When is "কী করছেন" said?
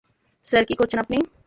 0.65-0.99